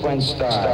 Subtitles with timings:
[0.00, 0.69] sequence start.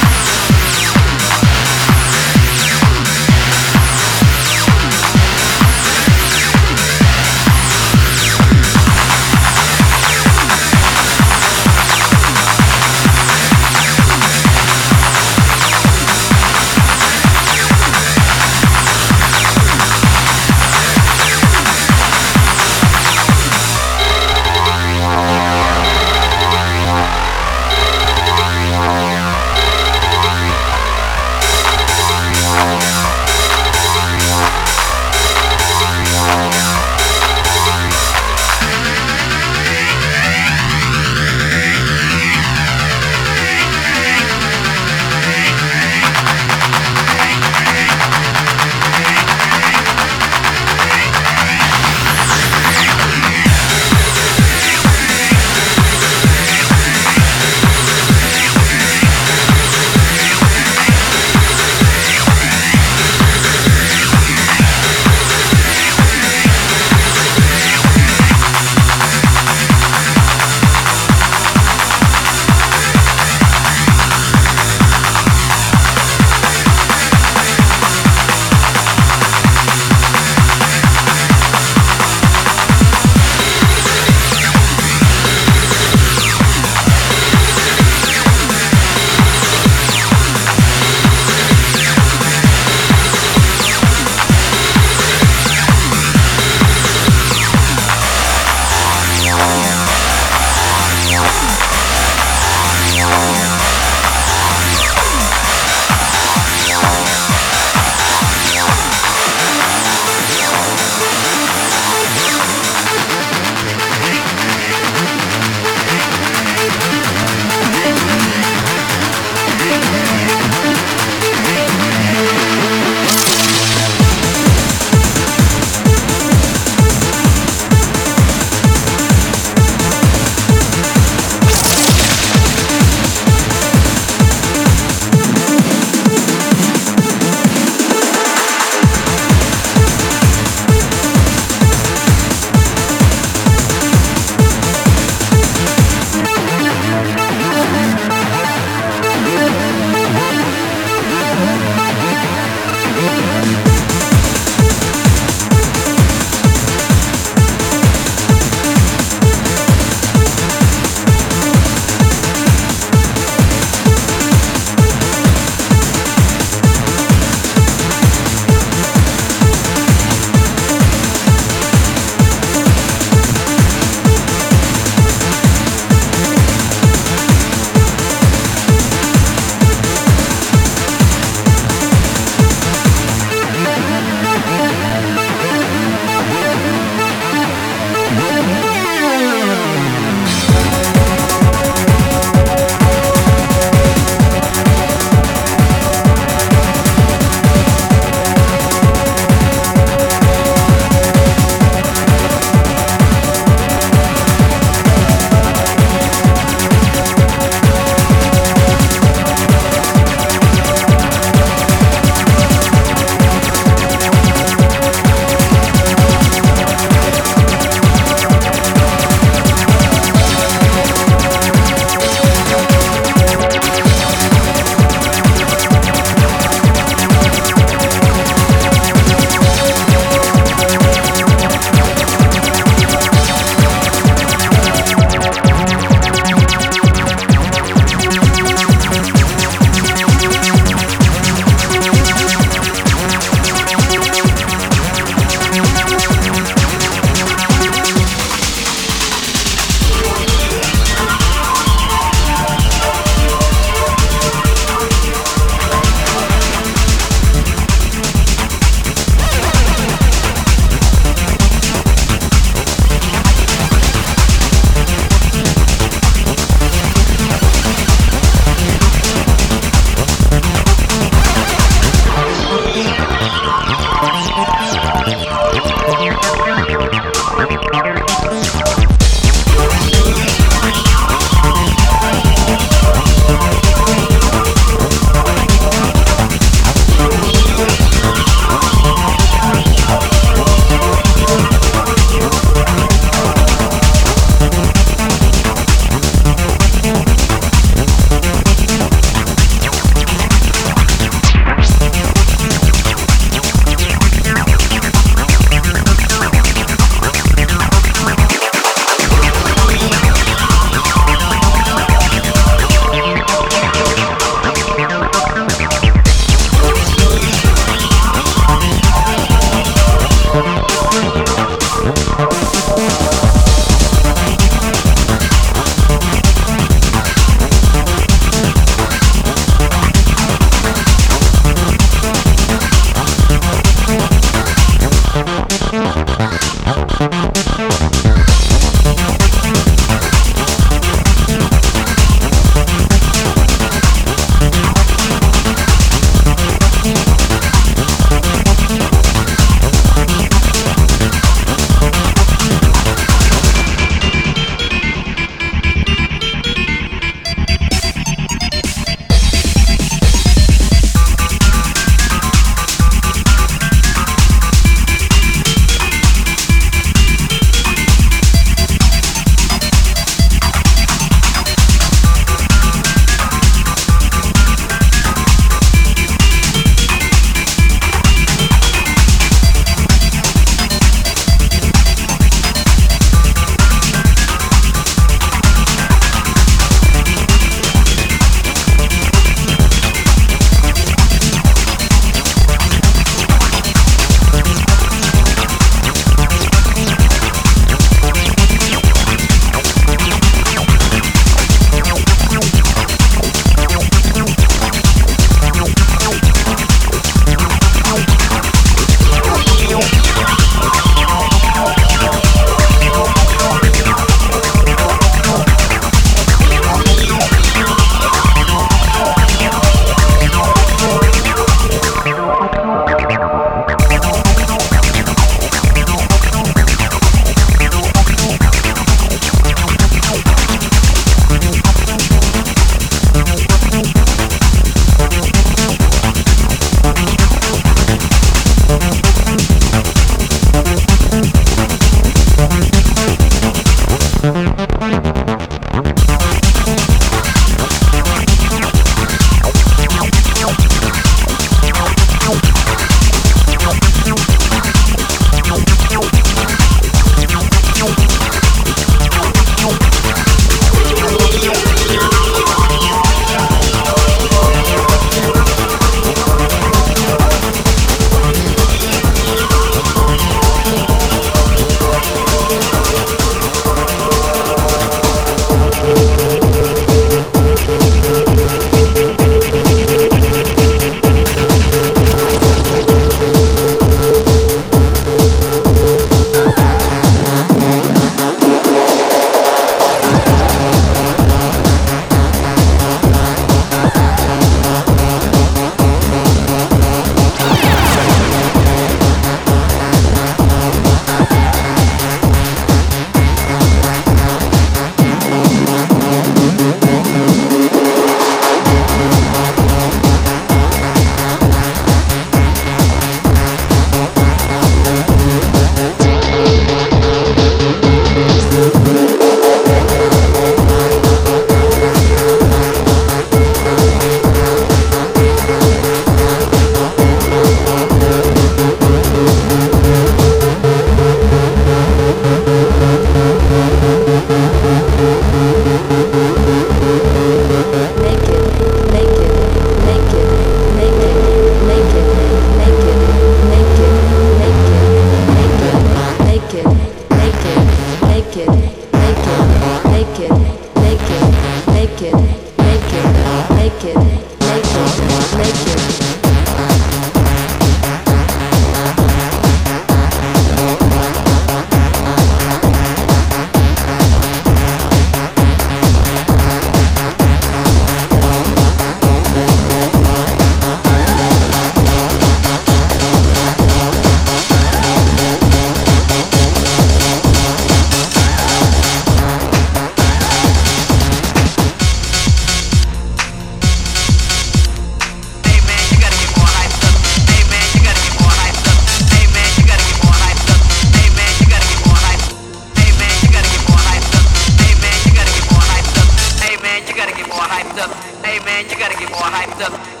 [597.71, 598.25] hyped up.
[598.25, 600.00] Hey man, you gotta get more hyped up.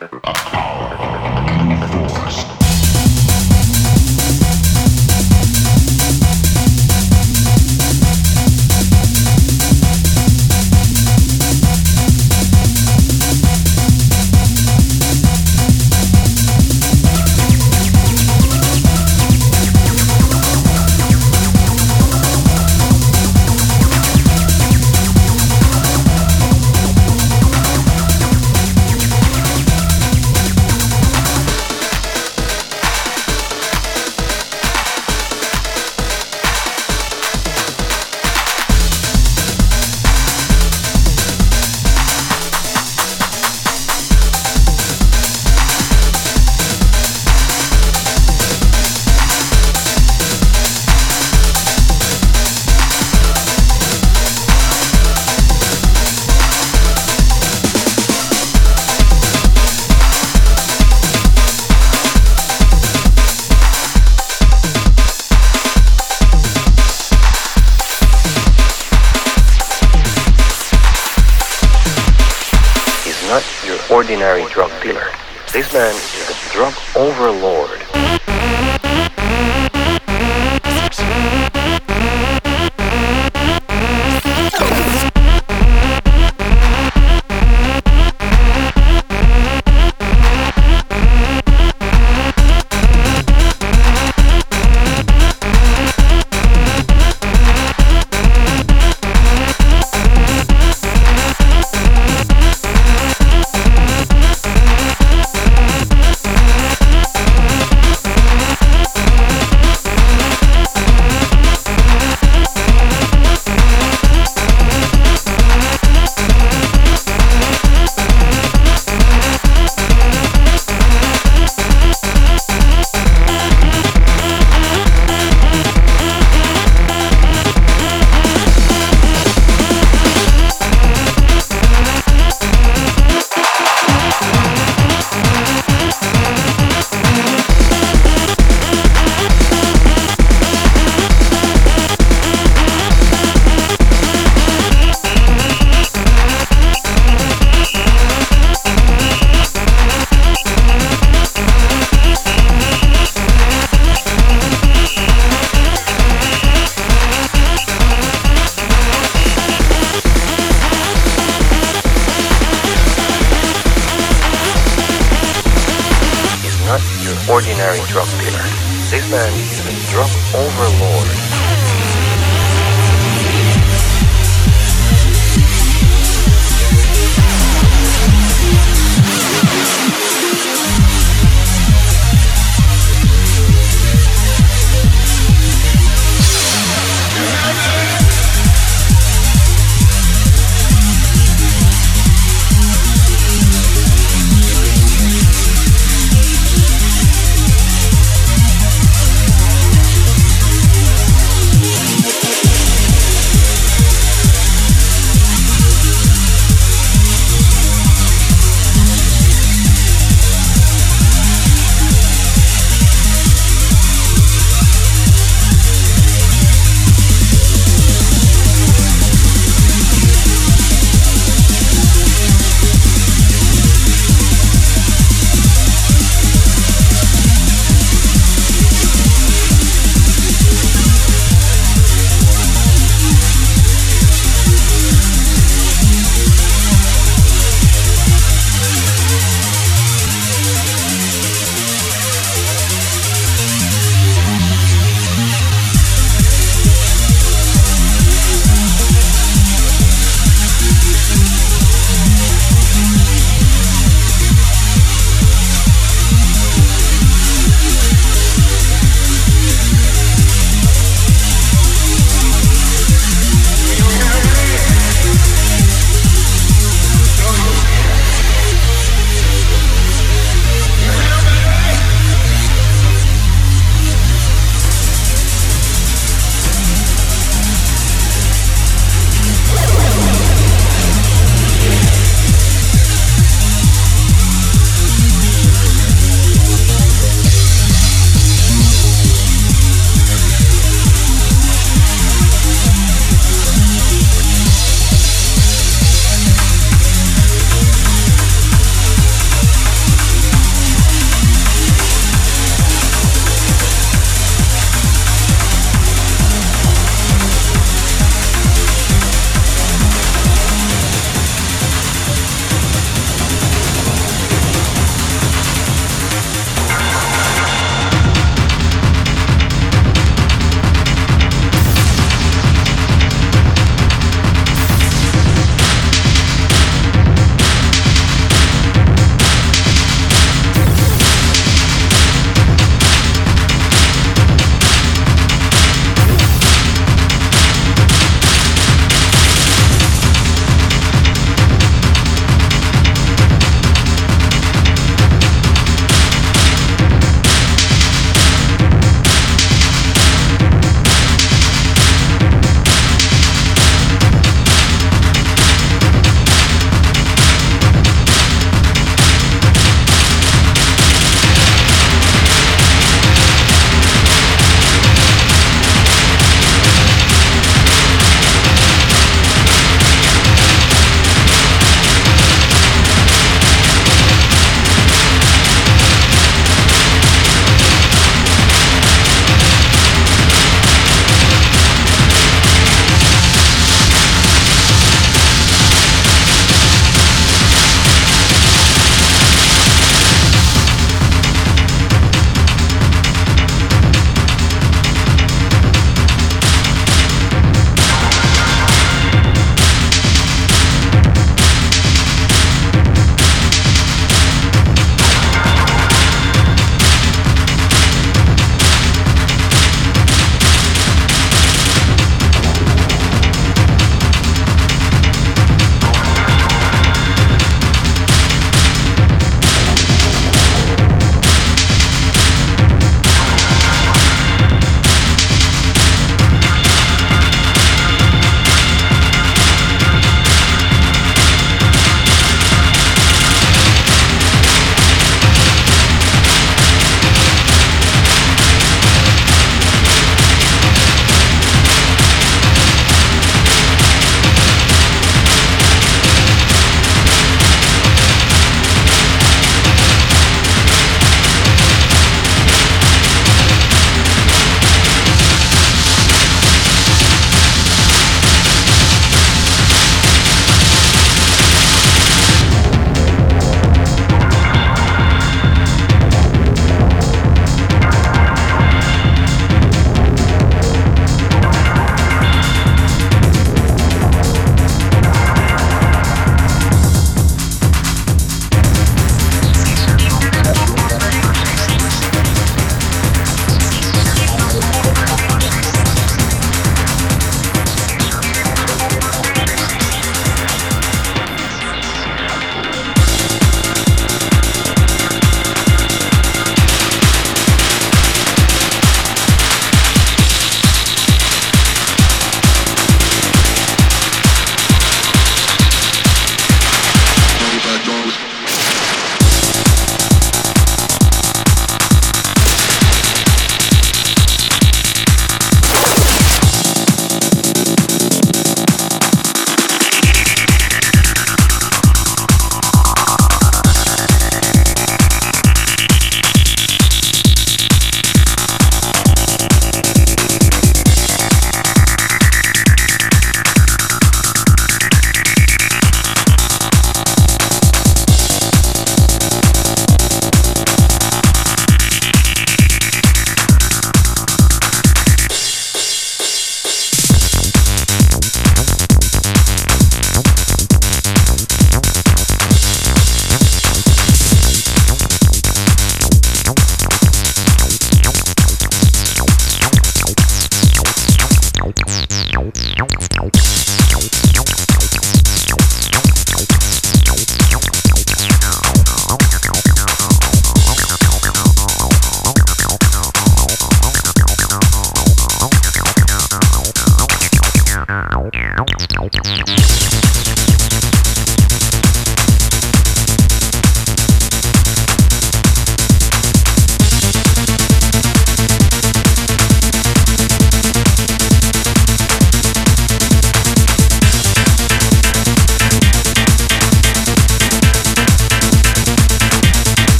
[0.00, 0.34] Uh,